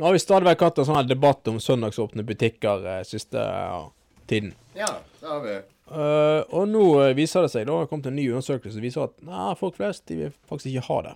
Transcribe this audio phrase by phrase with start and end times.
[0.00, 3.82] Nå har vi stadig vekk hatt en sånn debatt om søndagsåpne butikker eh, siste ja,
[4.30, 4.54] tiden.
[4.72, 5.56] Ja, det har vi.
[5.90, 8.86] Uh, og nå eh, viser det seg, da har det kommet en ny undersøkelse som
[8.86, 11.14] viser at nei, folk flest de vil faktisk ikke ha det.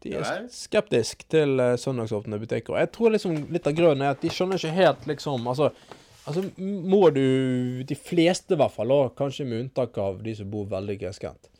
[0.00, 2.80] De er skeptiske til uh, søndagsåpne butikker.
[2.80, 5.68] Jeg tror liksom litt av grunnen er at de skjønner ikke helt liksom Altså,
[6.24, 7.24] altså må du
[7.84, 11.52] De fleste, i hvert fall, og kanskje med unntak av de som bor veldig gressgrendt,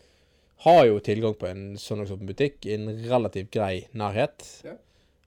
[0.64, 4.48] har jo tilgang på en søndagsåpen butikk i en relativt grei nærhet.
[4.64, 4.80] Ja.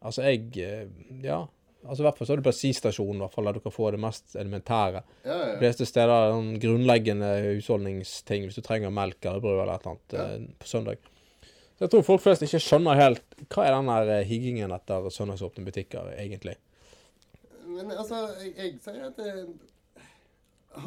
[0.04, 0.88] Altså, jeg eh,
[1.24, 1.44] Ja.
[1.84, 4.00] Altså, I hvert fall så er det bensinstasjonen, hvert fall, der du kan få det
[4.00, 5.02] mest elementære.
[5.26, 5.58] Ja, De ja.
[5.60, 9.98] fleste steder er det grunnleggende husholdningsting hvis du trenger melk eller brød eller et eller
[9.98, 11.10] annet eh, på søndag.
[11.74, 15.10] Så jeg tror folk flest ikke skjønner helt hva er den der eh, higgingen etter
[15.12, 16.56] søndagsåpne butikker egentlig.
[17.68, 19.34] Men altså, jeg, jeg sier at det,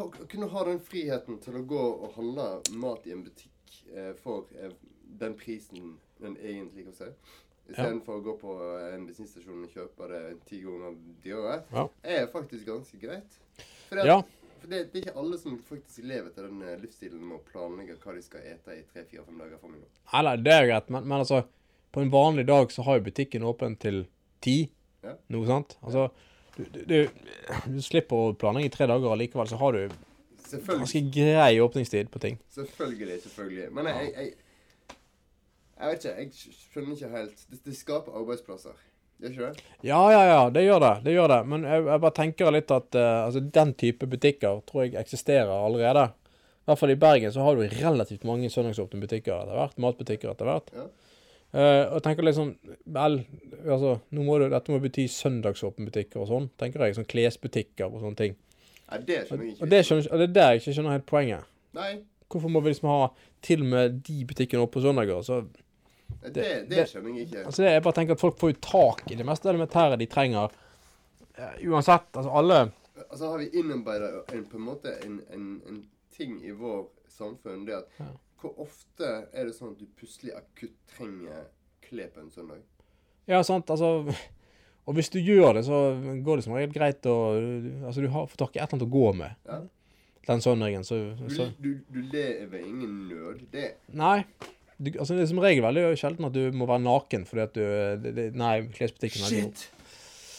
[0.01, 2.48] å kunne ha den friheten til å gå og handle
[2.80, 4.73] mat i en butikk eh, for eh,
[5.21, 7.12] den prisen den egentlig koster,
[7.70, 8.55] istedenfor å gå på
[8.93, 11.88] en bensinstasjon og kjøpe det ti ganger dyrere, Ja.
[12.05, 13.38] er faktisk ganske greit.
[13.88, 14.21] For, det, Ja.
[14.60, 17.45] for det, det er ikke alle som faktisk lever til den eh, livsstilen med å
[17.52, 19.88] planlegge hva de skal ete i tre-fire-fem dager framover.
[20.13, 21.45] Nei, det er greit, men, men altså
[21.96, 24.02] På en vanlig dag så har jo butikken åpen til
[24.45, 24.71] ti.
[25.02, 25.15] Ja.
[25.33, 25.79] Noe sant?
[25.83, 26.10] Altså
[26.59, 27.09] du, du, du,
[27.73, 29.88] du slipper å planlegge i tre dager, og likevel så har du
[30.66, 32.37] ganske grei åpningstid på ting.
[32.52, 33.71] Selvfølgelig, selvfølgelig.
[33.73, 34.35] Men jeg, jeg,
[35.77, 37.46] jeg, vet ikke, jeg skjønner ikke helt.
[37.51, 38.77] Det, det skaper arbeidsplasser.
[39.21, 39.65] Gjør ikke det?
[39.88, 40.93] Ja, ja, ja, det gjør det.
[41.07, 41.41] det gjør det.
[41.49, 45.52] Men jeg, jeg bare tenker litt at uh, altså, den type butikker tror jeg eksisterer
[45.52, 46.07] allerede.
[46.66, 49.77] I hvert fall i Bergen så har du relativt mange søndagsåpne butikker etter hvert.
[49.85, 50.73] Matbutikker etter hvert.
[50.77, 50.87] Ja.
[51.57, 52.51] Uh, og tenker liksom
[52.93, 53.21] Vel,
[53.63, 56.99] altså, må det, dette må bety søndagsåpne butikker og sånn, tenker jeg.
[56.99, 58.37] Sånn klesbutikker og sånne ting.
[58.87, 59.71] Nei, det skjønner jeg Og ikke.
[59.73, 61.52] det, skjønner, og det er der jeg ikke skjønner helt poenget.
[61.77, 61.93] Nei,
[62.27, 63.01] Hvorfor må vi liksom ha
[63.46, 65.22] til og med de butikkene oppe på søndager?
[65.22, 65.44] Så,
[66.22, 67.44] det, det, det- skjønner jeg ikke.
[67.47, 70.06] altså det, jeg bare tenker at folk får jo tak i det meste elementære de
[70.06, 70.50] trenger.
[71.37, 72.09] Eh, uansett.
[72.16, 72.60] Altså alle
[73.10, 75.82] Altså har vi innarbeida en, på en måte en, en, en
[76.16, 78.06] ting i vår samfunn, det at Ja.
[78.41, 81.44] hvor ofte er det sånn at du plutselig akutt trenger
[81.84, 82.62] klær på en søndag?
[83.28, 83.69] Ja, sant.
[83.71, 84.15] Altså
[84.87, 85.78] Og hvis du gjør det, så
[86.25, 87.17] går det som regel greit å
[87.87, 89.61] Altså, du har får tak i et eller annet å gå med Ja.
[90.27, 93.44] den søndagen, så, Du, så du, du lever ingen nød.
[93.53, 94.25] Det Nei.
[94.76, 97.54] Du, altså, det er som regel veldig sjelden at du må være naken fordi at
[97.56, 97.62] du
[98.03, 99.62] det, det, Nei, klesbutikken er ikke Shit!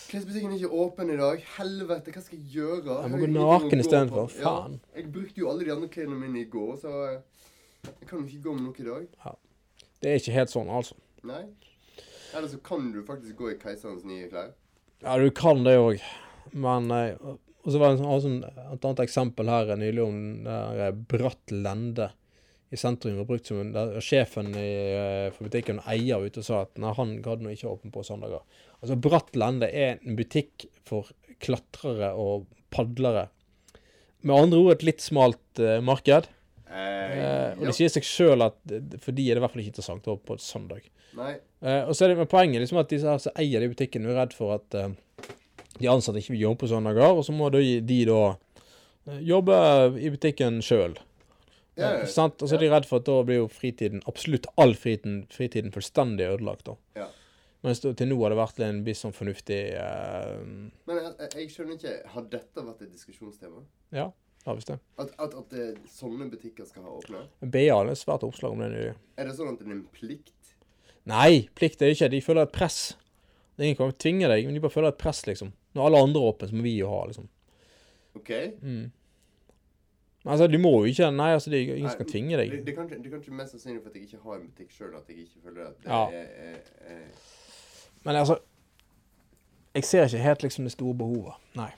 [0.08, 1.42] Klesbutikken er ikke åpen i dag.
[1.58, 3.00] Helvete, hva skal jeg gjøre?
[3.04, 4.30] Jeg må gå naken istedenfor.
[4.32, 4.78] Faen.
[4.78, 7.50] Ja, jeg brukte jo alle de andre klærne mine i går, så eh,
[7.90, 9.10] jeg kan jo ikke gå med noe i dag.
[9.26, 9.34] Ja.
[9.98, 10.96] Det er ikke helt sånn, altså.
[11.28, 11.42] Nei.
[12.38, 14.54] Eller så kan du faktisk gå i keiserens nye klær.
[15.04, 16.00] Ja, du kan det òg,
[16.56, 17.04] men nei...
[17.68, 22.14] Og så var det sånn, sånn, et annet eksempel her nylig om eh, Bratt Lende
[22.74, 23.18] i sentrum.
[23.18, 24.68] var brukt som en, der Sjefen i,
[24.98, 28.04] eh, for butikken, eier, ute og sa at nei, han gadd nå ikke åpne på
[28.08, 28.44] søndager.
[28.82, 31.12] Altså, Bratt Lende er en butikk for
[31.44, 33.28] klatrere og padlere.
[34.28, 36.28] Med andre ord et litt smalt uh, marked.
[36.68, 37.70] Eh, og ja.
[37.70, 40.10] det sier seg sjøl at eh, for de er det i hvert fall ikke interessant
[40.12, 40.90] å på et søndag.
[41.18, 44.20] Eh, og så er det med poenget liksom at de som eier de butikkene, er
[44.22, 44.92] redd for at eh,
[45.80, 49.58] de ansatte ikke vil jobbe på søndager, og så må de, de da eh, jobbe
[50.02, 50.98] i butikken sjøl.
[51.78, 52.06] Ja, ja.
[52.10, 52.42] sant?
[52.42, 55.72] Og så er de redd for at da blir jo fritiden, absolutt all fritiden, fritiden
[55.76, 56.66] fullstendig ødelagt.
[56.66, 56.76] da.
[56.98, 57.08] Ja.
[57.66, 60.42] Mens til nå har det vært en viss sånn fornuftig uh...
[60.88, 63.64] Men jeg, jeg- jeg skjønner ikke Har dette vært et diskusjonstema?
[63.98, 64.06] Ja,
[64.46, 64.78] ja visst det.
[65.02, 67.24] At, at, at det, sånne butikker skal ha åpne?
[67.42, 68.94] BA hadde et svært oppslag om det nylig.
[69.18, 70.54] Er det sånn at det er en plikt?
[71.10, 72.12] Nei, plikt er det ikke.
[72.14, 72.80] De føler et press.
[73.58, 75.50] Ingen kan tvinge deg, men de bare føler et press, liksom.
[75.74, 77.28] Når alle andre er åpne, så må vi jo ha, liksom.
[78.22, 78.32] OK?
[78.62, 78.84] Mm.
[80.28, 82.52] Men altså, du må jo ikke Nei, altså, det er ingen som kan tvinge deg.
[82.52, 84.46] Det, det, kan ikke, det er kanskje mest sannsynlig for at jeg ikke har en
[84.50, 86.02] butikk sjøl, at jeg ikke føler at det Ja.
[86.12, 86.58] er, er,
[86.92, 87.04] er
[88.04, 88.38] Men altså
[89.78, 91.40] Jeg ser ikke helt liksom det store behovet.
[91.56, 91.70] Nei.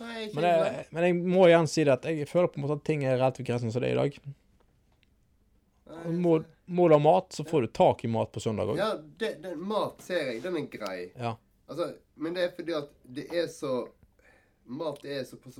[0.00, 2.66] Nei, ikke Men jeg, men jeg må igjen si det at jeg føler på en
[2.66, 4.18] måte at ting er relativt greit som det er i dag.
[5.94, 8.80] Nei, Må, må du ha mat, så får du tak i mat på søndag òg.
[8.80, 10.42] Ja, det, det, mat ser jeg.
[10.44, 10.98] Den er grei.
[11.16, 11.36] Ja.
[11.68, 13.86] Altså, men det er fordi at det er så
[14.64, 15.58] Mat er såpass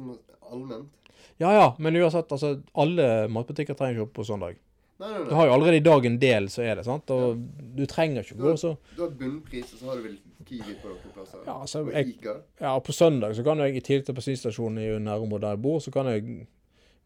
[0.49, 1.04] allment.
[1.39, 4.57] Ja ja, men uansett, altså alle matbutikker trenger ikke opp på søndag.
[5.01, 7.11] Nei, nei, Du har jo allerede i dag en del, så er det, sant?
[7.11, 7.41] Og
[7.77, 10.89] du trenger ikke gå så Du har bunnpris, og så har du vel Kiwi på
[10.93, 11.41] noen plasser.
[11.47, 12.15] Ja, altså, jeg-
[12.61, 15.79] Ja, på søndag så kan jeg i tillegg til bensinstasjonen i nærområdet der jeg bor,
[15.81, 16.47] så kan jeg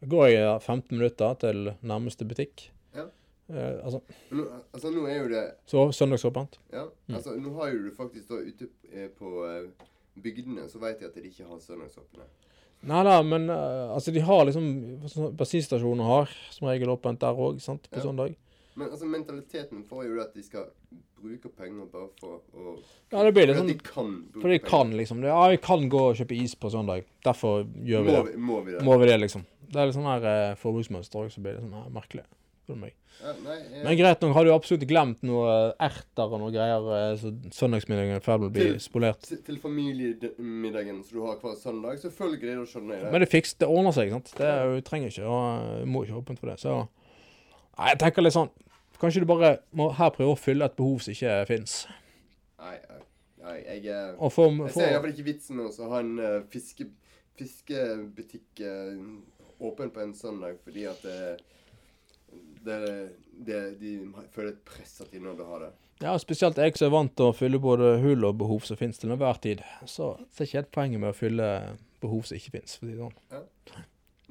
[0.07, 2.69] gå i 15 minutter til nærmeste butikk.
[2.95, 3.05] Ja.
[3.49, 4.01] Eh, altså,
[4.31, 6.59] nå, altså, nå er jo det så søndagsåpent.
[6.71, 9.65] Ja, altså nå har jo du faktisk da ute eh, på eh,
[10.21, 12.27] bygdene, så vet jeg at de ikke har søndagsåpne.
[12.87, 14.67] Nei da, men uh, altså de har liksom
[15.11, 18.05] sånn Bensinstasjoner har som regel åpent der òg, sant, på Ja.
[18.07, 18.37] søndag.
[18.79, 20.69] Men altså mentaliteten får jo at de skal
[21.19, 22.77] bruke penger bare for å
[23.11, 25.27] Ja, det blir litt sånn de kan bruke For de kan liksom det.
[25.27, 27.03] Ja, vi kan gå og kjøpe is på søndag.
[27.25, 28.31] Derfor gjør vi må, det.
[28.31, 28.83] vi, må vi det?
[28.87, 29.43] Må vi det, liksom.
[29.69, 32.23] Det er litt sånn her uh, forbruksmønster òg, som blir litt sånn her merkelig.
[32.69, 32.95] Spør du meg.
[33.19, 33.81] Ja, nei, jeg...
[33.83, 38.15] Men greit nok, har du absolutt glemt noe erter og noe greier, eh, så søndagsmiddagen
[38.15, 39.25] er ferdig med å bli Til- spolert.
[39.27, 43.11] til, til familiemiddagen som du har hver søndag, selvfølgelig, da skjønner jeg det.
[43.11, 44.31] Men det fiks, det ordner seg, sant.
[44.37, 46.59] Det jo- trenger ikke, og må ikke åpent for det.
[46.63, 46.77] Så
[47.79, 48.49] Nei, jeg tenker litt sånn
[48.99, 51.75] Kanskje du bare må her prøve å fylle et behov som ikke fins.
[52.59, 52.97] Nei, nei,
[53.39, 56.41] nei jeg, for, jeg få jeg ser iallfall ikke vitsen med å ha en uh,
[56.51, 56.89] fiske,
[57.39, 58.97] fiskebutikk eh,
[59.63, 61.39] åpen på en søndag fordi at det,
[62.65, 62.79] det,
[63.47, 63.93] det, de
[64.33, 65.71] føler et press at de nå vil ha det.
[65.99, 69.01] Ja, spesielt jeg som er vant til å fylle både hull og behov som finnes
[69.01, 69.63] til enhver tid.
[69.83, 71.49] Så ser ikke helt poenget med å fylle
[71.99, 73.83] behov som ikke finnes, for å si det sånn.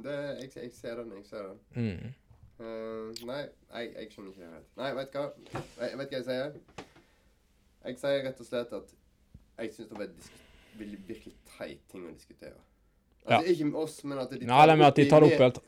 [0.09, 1.61] jeg, jeg ser den, jeg ser den.
[1.77, 2.17] Mm.
[2.59, 4.71] Uh, nei, jeg, jeg skjønner ikke det helt.
[4.81, 5.27] Nei, vet du hva?
[5.53, 6.87] Jeg, vet hva jeg sier?
[7.85, 8.97] Jeg sier rett og slett at
[9.59, 12.59] jeg syns det var en virkelig teit ting å diskutere.
[13.27, 15.59] Altså, Ikke med oss, men at de Nei, det med at de tar opp helt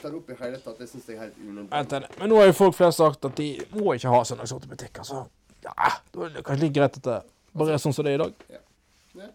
[0.00, 0.78] tar opp i hele tatt.
[0.78, 2.08] Det syns jeg er helt unødvendig.
[2.18, 5.24] Men nå har jo folk flest sagt at de må ikke ha søndagsåpne butikker, så
[5.62, 7.18] ja, da er det kanskje like greit at det
[7.58, 8.46] bare er sånn som det er i dag.
[8.50, 8.62] Ja,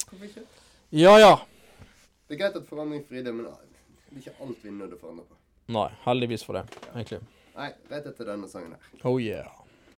[0.09, 0.43] hvorfor ikke?
[0.97, 1.31] Ja ja.
[2.27, 3.59] Det er greit at forandring frider, men ah,
[4.09, 5.37] det er ikke alt vi er nødt til å forandre på.
[5.77, 7.21] Nei, heldigvis for det, egentlig.
[7.57, 8.91] Nei, rett etter denne sangen her.
[9.07, 9.47] Oh yeah.